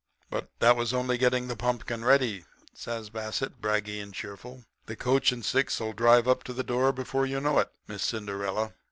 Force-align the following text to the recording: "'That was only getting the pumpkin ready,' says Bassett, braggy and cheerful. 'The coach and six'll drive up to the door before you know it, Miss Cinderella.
"'That 0.57 0.75
was 0.75 0.93
only 0.95 1.15
getting 1.15 1.47
the 1.47 1.55
pumpkin 1.55 2.03
ready,' 2.03 2.43
says 2.73 3.11
Bassett, 3.11 3.61
braggy 3.61 3.99
and 4.01 4.11
cheerful. 4.15 4.65
'The 4.87 4.95
coach 4.95 5.31
and 5.31 5.45
six'll 5.45 5.93
drive 5.93 6.27
up 6.27 6.43
to 6.45 6.53
the 6.53 6.63
door 6.63 6.91
before 6.91 7.27
you 7.27 7.39
know 7.39 7.59
it, 7.59 7.71
Miss 7.87 8.01
Cinderella. 8.01 8.73